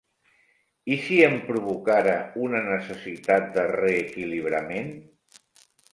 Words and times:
I 0.93 0.95
si 1.07 1.17
em 1.25 1.35
provocara 1.49 2.15
una 2.45 2.61
necessitat 2.69 3.45
de 3.59 3.67
reequilibrament? 3.75 4.91